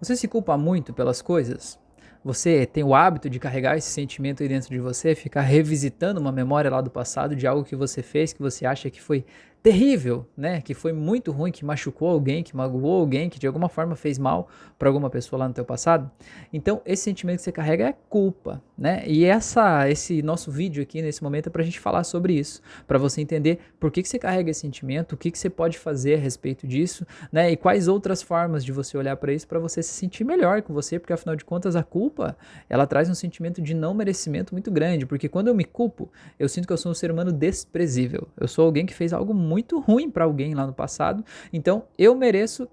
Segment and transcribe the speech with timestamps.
[0.00, 1.78] Você se culpa muito pelas coisas?
[2.24, 6.32] Você tem o hábito de carregar esse sentimento aí dentro de você, ficar revisitando uma
[6.32, 9.26] memória lá do passado de algo que você fez, que você acha que foi
[9.62, 10.60] terrível, né?
[10.60, 14.18] Que foi muito ruim, que machucou alguém, que magoou alguém, que de alguma forma fez
[14.18, 14.48] mal
[14.78, 16.10] para alguma pessoa lá no teu passado.
[16.52, 19.02] Então, esse sentimento que você carrega é culpa, né?
[19.06, 22.62] E essa, esse nosso vídeo aqui nesse momento é para a gente falar sobre isso,
[22.86, 25.78] para você entender por que, que você carrega esse sentimento, o que, que você pode
[25.78, 27.50] fazer a respeito disso, né?
[27.50, 30.72] E quais outras formas de você olhar para isso para você se sentir melhor com
[30.72, 32.36] você, porque afinal de contas a culpa
[32.68, 36.48] ela traz um sentimento de não merecimento muito grande, porque quando eu me culpo, eu
[36.48, 38.28] sinto que eu sou um ser humano desprezível.
[38.38, 42.14] Eu sou alguém que fez algo muito ruim para alguém lá no passado, então eu
[42.14, 42.68] mereço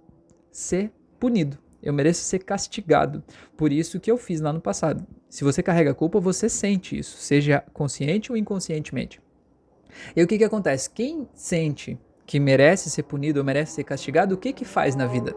[0.51, 1.57] ser punido.
[1.81, 3.23] Eu mereço ser castigado
[3.55, 5.05] por isso que eu fiz lá no passado.
[5.29, 9.21] Se você carrega culpa, você sente isso, seja consciente ou inconscientemente.
[10.15, 10.89] E o que, que acontece?
[10.89, 15.07] Quem sente que merece ser punido ou merece ser castigado, o que, que faz na
[15.07, 15.33] vida?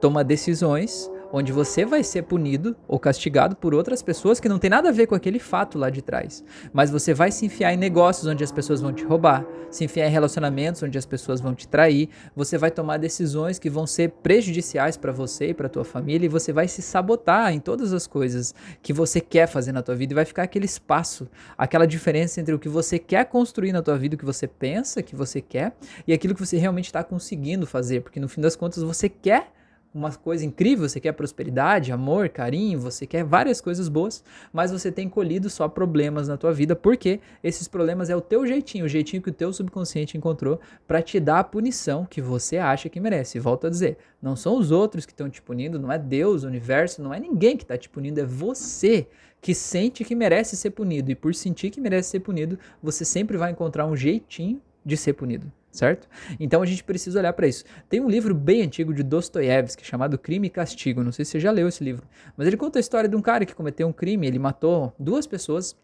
[0.00, 4.68] Toma decisões onde você vai ser punido ou castigado por outras pessoas que não tem
[4.68, 6.44] nada a ver com aquele fato lá de trás.
[6.72, 10.06] Mas você vai se enfiar em negócios onde as pessoas vão te roubar, se enfiar
[10.06, 14.10] em relacionamentos onde as pessoas vão te trair, você vai tomar decisões que vão ser
[14.22, 18.06] prejudiciais para você e para tua família e você vai se sabotar em todas as
[18.06, 21.26] coisas que você quer fazer na tua vida e vai ficar aquele espaço,
[21.56, 25.02] aquela diferença entre o que você quer construir na tua vida, o que você pensa
[25.02, 25.74] que você quer
[26.06, 29.50] e aquilo que você realmente está conseguindo fazer, porque no fim das contas você quer
[29.94, 34.90] uma coisa incrível, você quer prosperidade, amor, carinho, você quer várias coisas boas, mas você
[34.90, 38.88] tem colhido só problemas na tua vida, porque esses problemas é o teu jeitinho, o
[38.88, 43.00] jeitinho que o teu subconsciente encontrou para te dar a punição que você acha que
[43.00, 43.38] merece.
[43.38, 46.46] Volto a dizer, não são os outros que estão te punindo, não é Deus, o
[46.46, 49.06] universo, não é ninguém que está te punindo, é você
[49.40, 53.36] que sente que merece ser punido e por sentir que merece ser punido, você sempre
[53.36, 56.06] vai encontrar um jeitinho de ser punido certo?
[56.38, 57.64] Então a gente precisa olhar para isso.
[57.88, 61.02] Tem um livro bem antigo de Dostoiévski chamado Crime e Castigo.
[61.02, 62.06] Não sei se você já leu esse livro,
[62.36, 65.26] mas ele conta a história de um cara que cometeu um crime, ele matou duas
[65.26, 65.74] pessoas.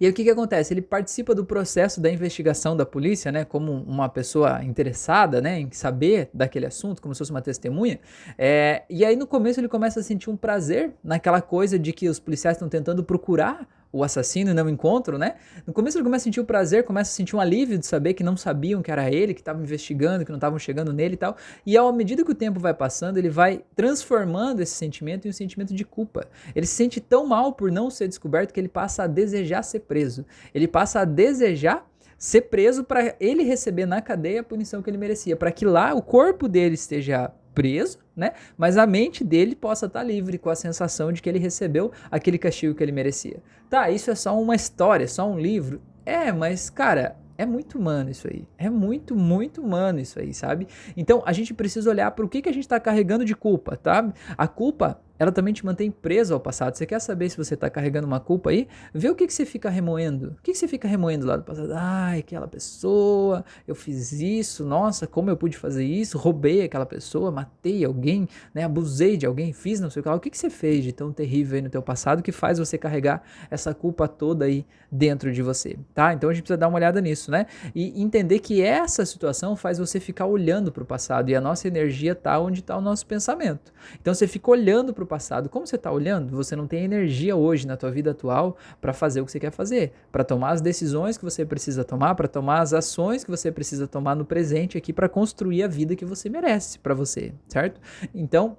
[0.00, 0.72] E aí o que, que acontece?
[0.72, 5.70] Ele participa do processo da investigação da polícia, né, como uma pessoa interessada, né, em
[5.70, 8.00] saber daquele assunto, como se fosse uma testemunha.
[8.38, 12.08] É, e aí no começo ele começa a sentir um prazer naquela coisa de que
[12.08, 15.36] os policiais estão tentando procurar o assassino e não encontram, né?
[15.66, 18.14] No começo ele começa a sentir o prazer, começa a sentir um alívio de saber
[18.14, 21.16] que não sabiam que era ele, que estavam investigando, que não estavam chegando nele e
[21.16, 21.36] tal.
[21.64, 25.32] E à medida que o tempo vai passando, ele vai transformando esse sentimento em um
[25.32, 26.28] sentimento de culpa.
[26.54, 29.80] Ele se sente tão mal por não ser descoberto que ele passa a desejar ser
[29.80, 30.24] preso.
[30.54, 31.86] Ele passa a desejar
[32.18, 35.94] ser preso para ele receber na cadeia a punição que ele merecia, para que lá
[35.94, 38.32] o corpo dele esteja preso, né?
[38.56, 42.36] Mas a mente dele possa estar livre com a sensação de que ele recebeu aquele
[42.36, 43.42] castigo que ele merecia.
[43.70, 45.80] Tá, isso é só uma história, só um livro.
[46.04, 48.46] É, mas cara, é muito humano isso aí.
[48.58, 50.68] É muito, muito humano isso aí, sabe?
[50.94, 53.74] Então a gente precisa olhar para o que, que a gente está carregando de culpa,
[53.74, 54.12] tá?
[54.36, 56.74] A culpa ela também te mantém preso ao passado.
[56.76, 58.68] Você quer saber se você está carregando uma culpa aí?
[58.92, 60.36] Vê o que, que você fica remoendo.
[60.38, 61.72] O que, que você fica remoendo lá do passado?
[61.74, 66.18] Ai, aquela pessoa, eu fiz isso, nossa, como eu pude fazer isso?
[66.18, 68.64] Roubei aquela pessoa, matei alguém, né?
[68.64, 70.14] abusei de alguém, fiz não sei o que lá.
[70.14, 72.76] O que, que você fez de tão terrível aí no teu passado que faz você
[72.76, 76.12] carregar essa culpa toda aí dentro de você, tá?
[76.12, 77.46] Então a gente precisa dar uma olhada nisso, né?
[77.74, 81.66] E entender que essa situação faz você ficar olhando para o passado e a nossa
[81.66, 83.72] energia tá onde está o nosso pensamento.
[84.00, 85.48] Então você fica olhando para o passado.
[85.48, 89.22] Como você está olhando, você não tem energia hoje na tua vida atual para fazer
[89.22, 92.60] o que você quer fazer, para tomar as decisões que você precisa tomar, para tomar
[92.60, 96.28] as ações que você precisa tomar no presente aqui para construir a vida que você
[96.28, 97.80] merece para você, certo?
[98.14, 98.56] Então,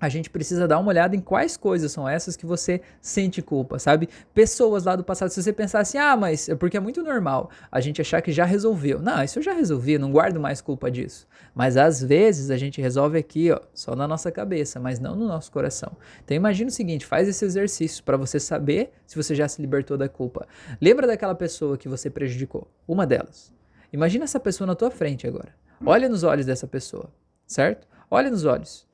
[0.00, 3.78] a gente precisa dar uma olhada em quais coisas são essas que você sente culpa,
[3.78, 4.08] sabe?
[4.34, 7.50] Pessoas lá do passado, se você pensar assim, ah, mas é porque é muito normal
[7.70, 9.00] a gente achar que já resolveu.
[9.00, 11.26] Não, isso eu já resolvi, não guardo mais culpa disso.
[11.54, 15.26] Mas às vezes a gente resolve aqui, ó, só na nossa cabeça, mas não no
[15.26, 15.92] nosso coração.
[16.24, 19.96] Então imagina o seguinte, faz esse exercício para você saber se você já se libertou
[19.96, 20.46] da culpa.
[20.80, 22.70] Lembra daquela pessoa que você prejudicou?
[22.86, 23.52] Uma delas.
[23.92, 25.54] Imagina essa pessoa na tua frente agora.
[25.84, 27.10] Olha nos olhos dessa pessoa,
[27.46, 27.86] certo?
[28.10, 28.86] Olha nos olhos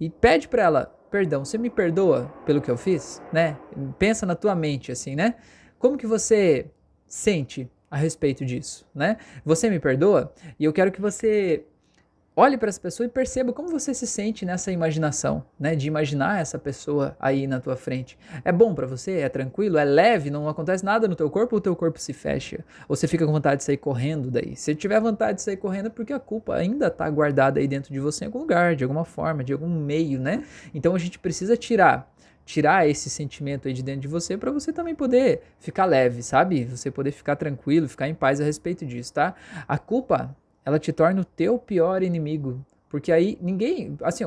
[0.00, 3.56] e pede para ela, perdão, você me perdoa pelo que eu fiz, né?
[3.98, 5.34] Pensa na tua mente assim, né?
[5.78, 6.70] Como que você
[7.06, 9.16] sente a respeito disso, né?
[9.44, 10.32] Você me perdoa?
[10.58, 11.64] E eu quero que você
[12.38, 15.74] olhe para essa pessoa e perceba como você se sente nessa imaginação, né?
[15.74, 18.16] De imaginar essa pessoa aí na tua frente.
[18.44, 19.18] É bom para você?
[19.18, 19.76] É tranquilo?
[19.76, 20.30] É leve?
[20.30, 22.64] Não acontece nada no teu corpo o teu corpo se fecha?
[22.88, 24.54] Ou você fica com vontade de sair correndo daí?
[24.54, 27.92] Se tiver vontade de sair correndo é porque a culpa ainda está guardada aí dentro
[27.92, 30.44] de você em algum lugar, de alguma forma, de algum meio, né?
[30.72, 32.08] Então a gente precisa tirar
[32.44, 36.64] tirar esse sentimento aí de dentro de você para você também poder ficar leve, sabe?
[36.64, 39.34] Você poder ficar tranquilo, ficar em paz a respeito disso, tá?
[39.68, 40.34] A culpa
[40.68, 42.60] ela te torna o teu pior inimigo.
[42.90, 44.22] Porque aí ninguém, assim,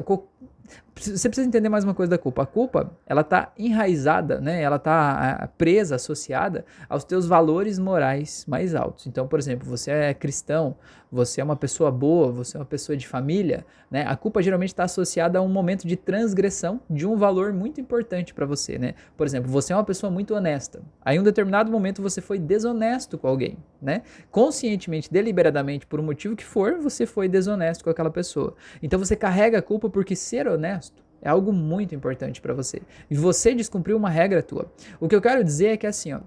[0.95, 2.43] você precisa entender mais uma coisa da culpa.
[2.43, 4.61] A culpa, ela tá enraizada, né?
[4.61, 9.07] Ela tá presa, associada aos teus valores morais mais altos.
[9.07, 10.75] Então, por exemplo, você é cristão,
[11.11, 14.05] você é uma pessoa boa, você é uma pessoa de família, né?
[14.07, 18.33] A culpa geralmente está associada a um momento de transgressão de um valor muito importante
[18.33, 18.93] para você, né?
[19.17, 20.81] Por exemplo, você é uma pessoa muito honesta.
[21.03, 24.03] Aí, em um determinado momento, você foi desonesto com alguém, né?
[24.29, 28.55] Conscientemente, deliberadamente, por um motivo que for, você foi desonesto com aquela pessoa.
[28.81, 32.81] Então, você carrega a culpa porque ser honesto é algo muito importante para você.
[33.09, 34.71] E você descumpriu uma regra tua.
[34.99, 36.21] O que eu quero dizer é que assim, ó,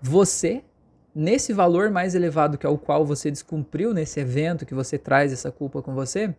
[0.00, 0.62] você
[1.14, 5.32] nesse valor mais elevado que é o qual você descumpriu nesse evento que você traz
[5.32, 6.34] essa culpa com você,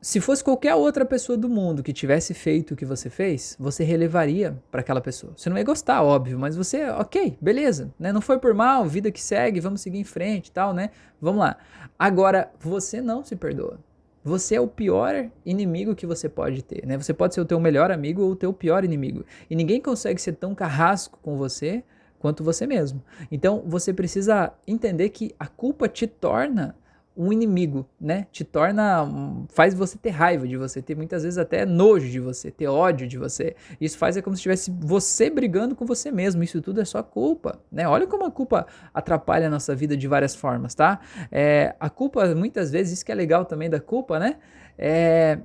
[0.00, 3.84] se fosse qualquer outra pessoa do mundo que tivesse feito o que você fez, você
[3.84, 5.32] relevaria para aquela pessoa.
[5.36, 8.10] Você não ia gostar, óbvio, mas você, ok, beleza, né?
[8.10, 10.90] Não foi por mal, vida que segue, vamos seguir em frente, tal, né?
[11.20, 11.56] Vamos lá.
[11.96, 13.78] Agora, você não se perdoa.
[14.24, 16.96] Você é o pior inimigo que você pode ter, né?
[16.96, 19.24] Você pode ser o teu melhor amigo ou o teu pior inimigo.
[19.50, 21.82] E ninguém consegue ser tão carrasco com você
[22.20, 23.02] quanto você mesmo.
[23.32, 26.76] Então, você precisa entender que a culpa te torna
[27.16, 28.26] um inimigo, né?
[28.32, 29.06] Te torna,
[29.48, 33.06] faz você ter raiva de você, ter muitas vezes até nojo de você, ter ódio
[33.06, 33.54] de você.
[33.80, 36.42] Isso faz é como se estivesse você brigando com você mesmo.
[36.42, 37.86] Isso tudo é só culpa, né?
[37.86, 41.00] Olha como a culpa atrapalha a nossa vida de várias formas, tá?
[41.30, 44.36] É, a culpa, muitas vezes, isso que é legal também da culpa, né?
[44.78, 45.38] É,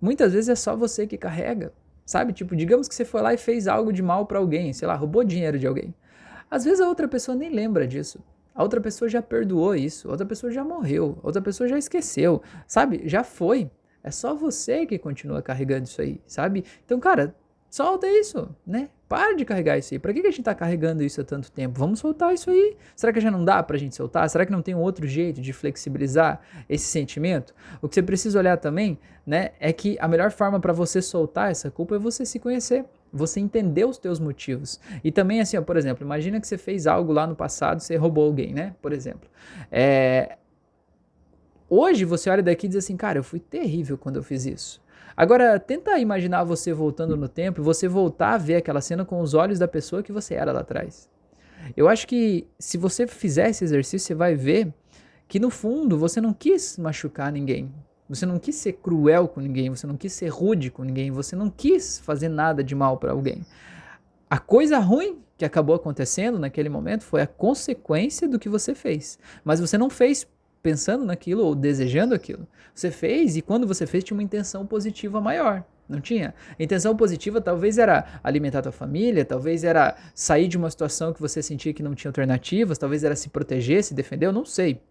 [0.00, 1.72] muitas vezes é só você que carrega,
[2.06, 2.32] sabe?
[2.32, 4.94] Tipo, digamos que você foi lá e fez algo de mal para alguém, sei lá,
[4.94, 5.94] roubou dinheiro de alguém.
[6.50, 8.18] Às vezes a outra pessoa nem lembra disso.
[8.58, 13.02] A outra pessoa já perdoou isso, outra pessoa já morreu, outra pessoa já esqueceu, sabe?
[13.04, 13.70] Já foi.
[14.02, 16.64] É só você que continua carregando isso aí, sabe?
[16.84, 17.36] Então, cara,
[17.70, 18.88] solta isso, né?
[19.08, 20.00] Para de carregar isso aí.
[20.00, 21.78] Para que, que a gente está carregando isso há tanto tempo?
[21.78, 22.76] Vamos soltar isso aí.
[22.96, 24.28] Será que já não dá para a gente soltar?
[24.28, 27.54] Será que não tem um outro jeito de flexibilizar esse sentimento?
[27.80, 31.52] O que você precisa olhar também, né, é que a melhor forma para você soltar
[31.52, 34.80] essa culpa é você se conhecer você entender os teus motivos.
[35.02, 37.96] E também, assim, ó, por exemplo, imagina que você fez algo lá no passado, você
[37.96, 38.74] roubou alguém, né?
[38.80, 39.28] Por exemplo.
[39.70, 40.36] É...
[41.70, 44.80] Hoje você olha daqui e diz assim, cara, eu fui terrível quando eu fiz isso.
[45.16, 49.20] Agora, tenta imaginar você voltando no tempo e você voltar a ver aquela cena com
[49.20, 51.08] os olhos da pessoa que você era lá atrás.
[51.76, 54.72] Eu acho que se você fizer esse exercício, você vai ver
[55.26, 57.72] que no fundo você não quis machucar ninguém.
[58.08, 61.36] Você não quis ser cruel com ninguém, você não quis ser rude com ninguém, você
[61.36, 63.44] não quis fazer nada de mal para alguém.
[64.30, 69.18] A coisa ruim que acabou acontecendo naquele momento foi a consequência do que você fez.
[69.44, 70.26] Mas você não fez
[70.62, 72.46] pensando naquilo ou desejando aquilo.
[72.74, 75.64] Você fez e quando você fez tinha uma intenção positiva maior.
[75.88, 76.34] Não tinha?
[76.58, 81.20] A intenção positiva talvez era alimentar tua família, talvez era sair de uma situação que
[81.20, 84.82] você sentia que não tinha alternativas, talvez era se proteger, se defender, eu não sei.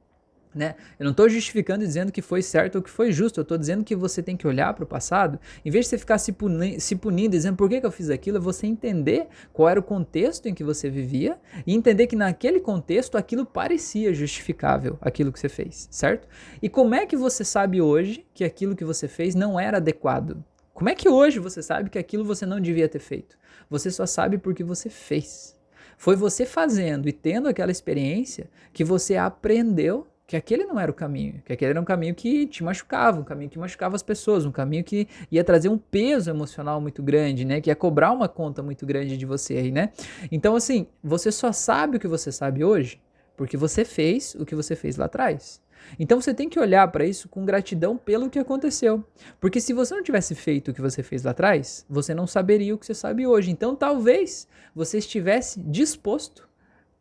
[0.55, 0.75] Né?
[0.99, 3.83] Eu não estou justificando dizendo que foi certo ou que foi justo, eu estou dizendo
[3.83, 6.79] que você tem que olhar para o passado, em vez de você ficar se, puni
[6.79, 9.83] se punindo, dizendo por que, que eu fiz aquilo, é você entender qual era o
[9.83, 15.39] contexto em que você vivia e entender que naquele contexto aquilo parecia justificável, aquilo que
[15.39, 16.27] você fez, certo?
[16.61, 20.43] E como é que você sabe hoje que aquilo que você fez não era adequado?
[20.73, 23.37] Como é que hoje você sabe que aquilo você não devia ter feito?
[23.69, 25.57] Você só sabe porque você fez.
[25.97, 30.93] Foi você fazendo e tendo aquela experiência que você aprendeu que aquele não era o
[30.93, 34.45] caminho, que aquele era um caminho que te machucava, um caminho que machucava as pessoas,
[34.45, 37.61] um caminho que ia trazer um peso emocional muito grande, né?
[37.61, 39.93] Que ia cobrar uma conta muito grande de você aí, né?
[40.29, 43.01] Então, assim, você só sabe o que você sabe hoje
[43.37, 45.61] porque você fez o que você fez lá atrás.
[45.97, 49.05] Então você tem que olhar para isso com gratidão pelo que aconteceu.
[49.39, 52.73] Porque se você não tivesse feito o que você fez lá atrás, você não saberia
[52.73, 53.51] o que você sabe hoje.
[53.51, 56.49] Então talvez você estivesse disposto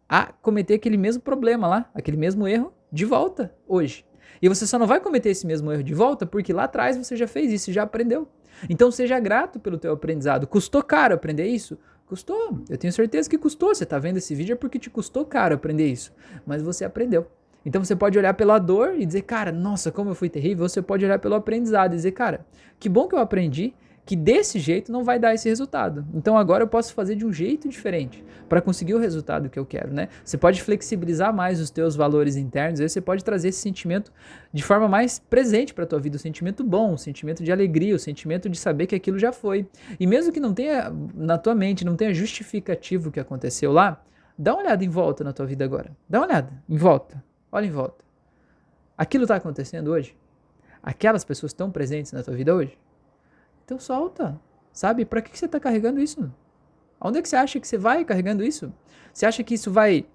[0.06, 4.04] a cometer aquele mesmo problema lá, aquele mesmo erro de volta hoje.
[4.40, 7.16] E você só não vai cometer esse mesmo erro de volta porque lá atrás você
[7.16, 8.28] já fez isso, já aprendeu.
[8.68, 10.46] Então seja grato pelo teu aprendizado.
[10.46, 11.78] Custou caro aprender isso?
[12.06, 12.60] Custou.
[12.68, 13.74] Eu tenho certeza que custou.
[13.74, 16.12] Você está vendo esse vídeo é porque te custou caro aprender isso.
[16.46, 17.26] Mas você aprendeu.
[17.64, 20.68] Então você pode olhar pela dor e dizer, cara, nossa, como eu fui terrível.
[20.68, 22.46] Você pode olhar pelo aprendizado e dizer, cara,
[22.78, 23.74] que bom que eu aprendi
[24.06, 26.06] que desse jeito não vai dar esse resultado.
[26.14, 29.66] Então agora eu posso fazer de um jeito diferente para conseguir o resultado que eu
[29.66, 30.08] quero, né?
[30.24, 34.12] Você pode flexibilizar mais os teus valores internos, aí você pode trazer esse sentimento
[34.52, 37.42] de forma mais presente para a tua vida, o um sentimento bom, o um sentimento
[37.42, 39.66] de alegria, o um sentimento de saber que aquilo já foi.
[39.98, 44.00] E mesmo que não tenha na tua mente, não tenha justificativo o que aconteceu lá,
[44.38, 45.90] dá uma olhada em volta na tua vida agora.
[46.08, 47.20] Dá uma olhada em volta.
[47.50, 48.04] Olha em volta.
[48.96, 50.16] Aquilo está acontecendo hoje?
[50.80, 52.78] Aquelas pessoas estão presentes na tua vida hoje?
[53.66, 54.40] Então solta,
[54.72, 55.04] sabe?
[55.04, 56.32] Para que, que você está carregando isso?
[57.00, 58.72] Onde é que você acha que você vai carregando isso?
[59.12, 60.06] Você acha que isso vai,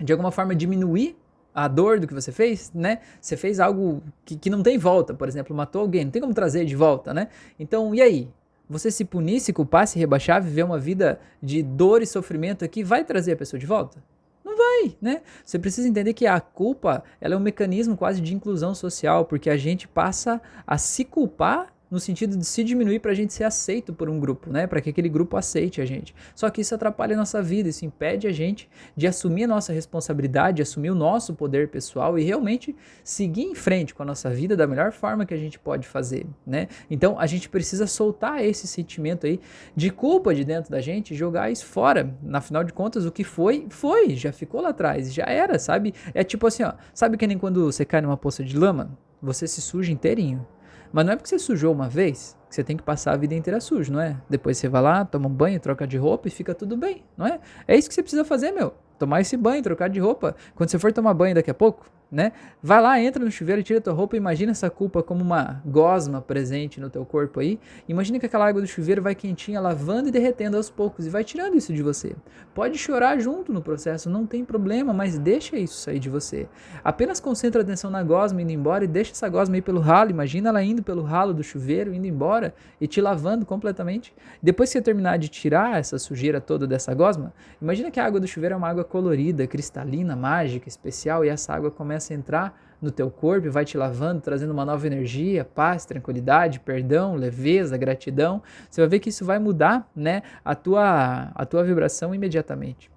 [0.00, 1.16] de alguma forma, diminuir
[1.52, 3.00] a dor do que você fez, né?
[3.20, 6.32] Você fez algo que, que não tem volta, por exemplo, matou alguém, não tem como
[6.32, 7.28] trazer de volta, né?
[7.58, 8.30] Então, e aí?
[8.70, 12.84] Você se punir, se culpar, se rebaixar, viver uma vida de dor e sofrimento aqui,
[12.84, 14.02] vai trazer a pessoa de volta?
[14.44, 15.22] Não vai, né?
[15.44, 19.50] Você precisa entender que a culpa ela é um mecanismo quase de inclusão social, porque
[19.50, 23.44] a gente passa a se culpar no sentido de se diminuir para a gente ser
[23.44, 24.66] aceito por um grupo, né?
[24.66, 26.14] Para que aquele grupo aceite a gente.
[26.34, 29.72] Só que isso atrapalha a nossa vida, isso impede a gente de assumir a nossa
[29.72, 34.56] responsabilidade, assumir o nosso poder pessoal e realmente seguir em frente com a nossa vida
[34.56, 36.68] da melhor forma que a gente pode fazer, né?
[36.90, 39.40] Então a gente precisa soltar esse sentimento aí
[39.76, 42.16] de culpa de dentro da gente, jogar isso fora.
[42.22, 45.94] Na final de contas, o que foi, foi, já ficou lá atrás, já era, sabe?
[46.12, 49.46] É tipo assim, ó, sabe que nem quando você cai numa poça de lama, você
[49.46, 50.46] se suja inteirinho.
[50.94, 53.34] Mas não é porque você sujou uma vez que você tem que passar a vida
[53.34, 54.16] inteira sujo, não é?
[54.30, 57.26] Depois você vai lá, toma um banho, troca de roupa e fica tudo bem, não
[57.26, 57.40] é?
[57.66, 58.72] É isso que você precisa fazer, meu.
[58.96, 60.36] Tomar esse banho, trocar de roupa.
[60.54, 62.32] Quando você for tomar banho daqui a pouco, né?
[62.62, 66.80] Vai lá, entra no chuveiro, tira tua roupa, imagina essa culpa como uma gosma presente
[66.80, 67.58] no teu corpo aí.
[67.88, 71.24] Imagina que aquela água do chuveiro vai quentinha, lavando e derretendo aos poucos e vai
[71.24, 72.14] tirando isso de você.
[72.54, 76.46] Pode chorar junto no processo, não tem problema, mas deixa isso sair de você.
[76.84, 80.10] Apenas concentra a atenção na gosma indo embora e deixa essa gosma ir pelo ralo.
[80.10, 84.14] Imagina ela indo pelo ralo do chuveiro, indo embora e te lavando completamente.
[84.40, 88.20] Depois que você terminar de tirar essa sujeira toda dessa gosma, imagina que a água
[88.20, 92.16] do chuveiro é uma água colorida, cristalina, mágica, especial e essa água começa começa a
[92.16, 97.14] entrar no teu corpo e vai te lavando, trazendo uma nova energia, paz, tranquilidade, perdão,
[97.14, 98.42] leveza, gratidão.
[98.68, 102.90] Você vai ver que isso vai mudar, né, a tua a tua vibração imediatamente.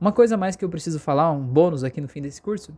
[0.00, 2.72] Uma coisa mais que eu preciso falar, um bônus aqui no fim desse curso,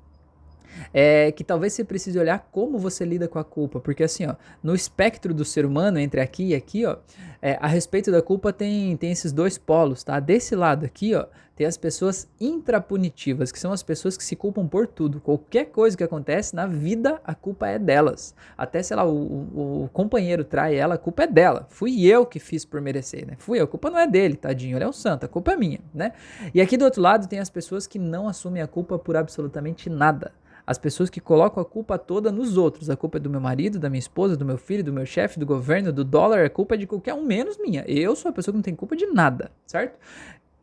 [0.92, 4.34] é que talvez você precise olhar como você lida com a culpa, porque assim, ó,
[4.62, 6.96] no espectro do ser humano entre aqui e aqui, ó,
[7.46, 10.18] é, a respeito da culpa tem, tem esses dois polos, tá?
[10.18, 14.66] Desse lado aqui, ó, tem as pessoas intrapunitivas, que são as pessoas que se culpam
[14.66, 15.20] por tudo.
[15.20, 18.34] Qualquer coisa que acontece na vida, a culpa é delas.
[18.58, 21.68] Até, sei lá, o, o, o companheiro trai ela, a culpa é dela.
[21.70, 23.34] Fui eu que fiz por merecer, né?
[23.38, 25.56] Fui eu, a culpa não é dele, tadinho, ele é um santo, a culpa é
[25.56, 26.14] minha, né?
[26.52, 29.88] E aqui do outro lado tem as pessoas que não assumem a culpa por absolutamente
[29.88, 30.32] nada
[30.66, 32.90] as pessoas que colocam a culpa toda nos outros.
[32.90, 35.38] A culpa é do meu marido, da minha esposa, do meu filho, do meu chefe,
[35.38, 36.44] do governo, do dólar.
[36.44, 37.84] A culpa é de qualquer um, menos minha.
[37.86, 39.96] Eu sou a pessoa que não tem culpa de nada, certo?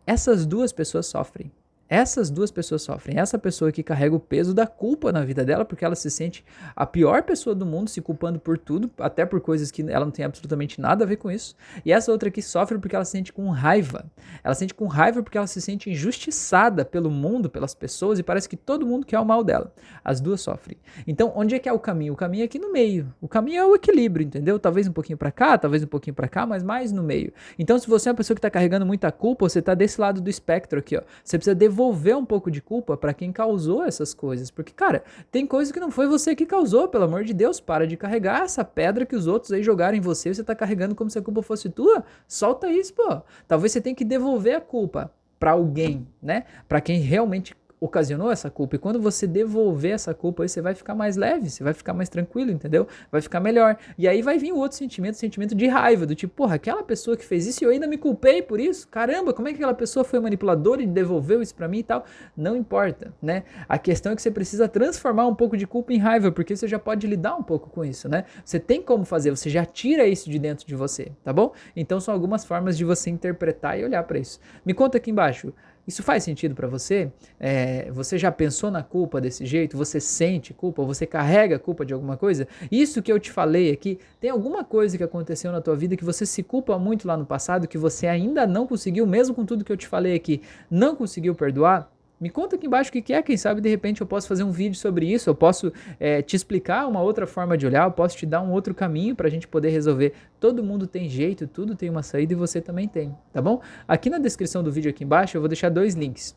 [0.06, 1.50] Essas duas pessoas sofrem.
[1.94, 3.20] Essas duas pessoas sofrem.
[3.20, 6.44] Essa pessoa que carrega o peso da culpa na vida dela, porque ela se sente
[6.76, 10.12] a pior pessoa do mundo, se culpando por tudo, até por coisas que ela não
[10.12, 11.56] tem absolutamente nada a ver com isso.
[11.86, 14.06] E essa outra que sofre porque ela se sente com raiva.
[14.44, 18.24] Ela se sente com raiva porque ela se sente injustiçada pelo mundo, pelas pessoas, e
[18.24, 19.72] parece que todo mundo quer o mal dela.
[20.04, 20.78] As duas sofrem.
[21.06, 22.14] Então, onde é que é o caminho?
[22.14, 23.14] O caminho é aqui no meio.
[23.22, 24.58] O caminho é o equilíbrio, entendeu?
[24.58, 27.32] Talvez um pouquinho para cá, talvez um pouquinho para cá, mas mais no meio.
[27.60, 30.20] Então, se você é uma pessoa que está carregando muita culpa, você está desse lado
[30.20, 31.04] do espectro aqui, ó.
[31.24, 34.50] Você precisa devolver devolver um pouco de culpa para quem causou essas coisas.
[34.50, 37.60] Porque, cara, tem coisas que não foi você que causou, pelo amor de Deus.
[37.60, 40.34] Para de carregar essa pedra que os outros aí jogaram em você.
[40.34, 42.06] Você tá carregando como se a culpa fosse tua.
[42.28, 43.22] Solta isso, pô.
[43.48, 46.46] Talvez você tenha que devolver a culpa para alguém, né?
[46.70, 48.78] Para quem realmente ocasionou essa culpa.
[48.78, 51.94] E quando você devolver essa culpa, aí você vai ficar mais leve, você vai ficar
[51.94, 52.88] mais tranquilo, entendeu?
[53.12, 53.78] Vai ficar melhor.
[53.98, 57.18] E aí vai vir o outro sentimento, sentimento de raiva, do tipo, porra, aquela pessoa
[57.18, 58.88] que fez isso e eu ainda me culpei por isso.
[58.88, 62.06] Caramba, como é que aquela pessoa foi manipuladora e devolveu isso para mim e tal?
[62.38, 63.44] Não importa, né?
[63.68, 66.68] A questão é que você precisa transformar um pouco de culpa em raiva, porque você
[66.70, 68.24] já pode lidar um pouco com isso, né?
[68.46, 71.52] Você tem como fazer, você já tira isso de dentro de você, tá bom?
[71.76, 74.40] Então são algumas formas de você interpretar e olhar para isso.
[74.66, 75.54] Me conta aqui embaixo.
[75.86, 77.12] Isso faz sentido para você?
[77.40, 79.76] É, você já pensou na culpa desse jeito?
[79.76, 80.84] Você sente culpa?
[80.84, 82.48] Você carrega culpa de alguma coisa?
[82.72, 86.06] Isso que eu te falei aqui, tem alguma coisa que aconteceu na tua vida que
[86.06, 89.66] você se culpa muito lá no passado, que você ainda não conseguiu, mesmo com tudo
[89.66, 91.93] que eu te falei aqui, não conseguiu perdoar?
[92.24, 94.50] Me conta aqui embaixo o que é, quem sabe de repente eu posso fazer um
[94.50, 98.16] vídeo sobre isso, eu posso é, te explicar uma outra forma de olhar, eu posso
[98.16, 100.14] te dar um outro caminho para a gente poder resolver.
[100.40, 103.60] Todo mundo tem jeito, tudo tem uma saída e você também tem, tá bom?
[103.86, 106.34] Aqui na descrição do vídeo aqui embaixo eu vou deixar dois links.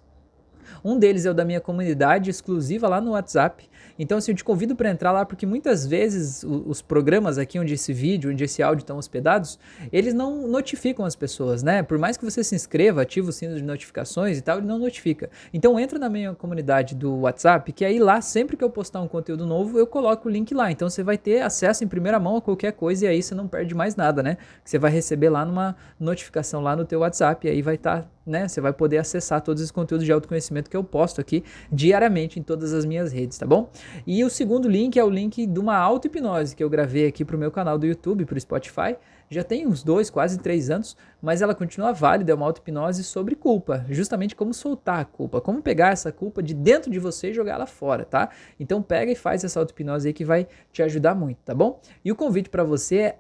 [0.84, 3.68] Um deles é o da minha comunidade exclusiva lá no WhatsApp.
[3.98, 7.74] Então, assim, eu te convido para entrar lá, porque muitas vezes os programas aqui onde
[7.74, 9.58] esse vídeo, onde esse áudio estão hospedados,
[9.92, 11.82] eles não notificam as pessoas, né?
[11.82, 14.78] Por mais que você se inscreva, ativa o sino de notificações e tal, ele não
[14.78, 15.30] notifica.
[15.52, 19.08] Então, entra na minha comunidade do WhatsApp, que aí lá, sempre que eu postar um
[19.08, 20.70] conteúdo novo, eu coloco o link lá.
[20.70, 23.48] Então, você vai ter acesso em primeira mão a qualquer coisa e aí você não
[23.48, 24.36] perde mais nada, né?
[24.64, 28.15] Você vai receber lá numa notificação lá no teu WhatsApp e aí vai estar tá
[28.26, 28.49] né?
[28.49, 32.42] Você vai poder acessar todos os conteúdos de autoconhecimento que eu posto aqui diariamente em
[32.42, 33.71] todas as minhas redes, tá bom?
[34.06, 37.37] E o segundo link é o link de uma auto-hipnose que eu gravei aqui para
[37.37, 38.97] o meu canal do YouTube, para o Spotify.
[39.28, 43.35] Já tem uns dois, quase três anos, mas ela continua válida, é uma auto-hipnose sobre
[43.35, 47.35] culpa, justamente como soltar a culpa, como pegar essa culpa de dentro de você e
[47.35, 48.30] jogar ela fora, tá?
[48.59, 51.80] Então pega e faz essa auto-hipnose aí que vai te ajudar muito, tá bom?
[52.04, 53.18] E o convite para você é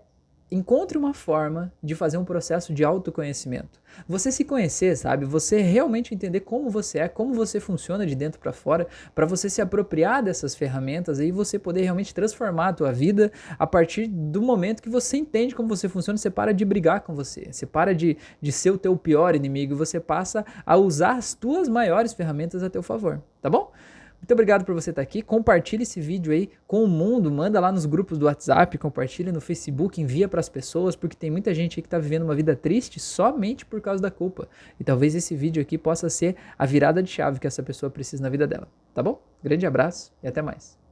[0.50, 3.80] encontre uma forma de fazer um processo de autoconhecimento.
[4.08, 5.24] Você se conhecer, sabe?
[5.24, 9.50] Você realmente entender como você é, como você funciona de dentro para fora, para você
[9.50, 14.40] se apropriar dessas ferramentas e você poder realmente transformar a tua vida a partir do
[14.40, 17.94] momento que você entende como você funciona, você para de brigar com você, você para
[17.94, 22.12] de, de ser o teu pior inimigo e você passa a usar as tuas maiores
[22.12, 23.72] ferramentas a teu favor, tá bom?
[24.26, 25.22] Muito obrigado por você estar aqui.
[25.22, 29.40] Compartilhe esse vídeo aí com o mundo, manda lá nos grupos do WhatsApp, compartilha no
[29.40, 32.56] Facebook, envia para as pessoas, porque tem muita gente aí que está vivendo uma vida
[32.56, 34.48] triste somente por causa da culpa.
[34.80, 38.20] E talvez esse vídeo aqui possa ser a virada de chave que essa pessoa precisa
[38.20, 38.66] na vida dela.
[38.92, 39.22] Tá bom?
[39.44, 40.85] Grande abraço e até mais.